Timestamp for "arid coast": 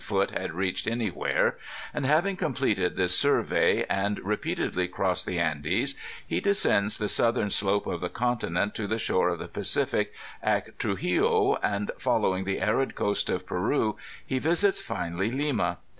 12.61-13.29